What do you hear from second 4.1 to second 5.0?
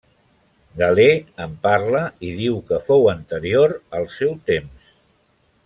seu temps.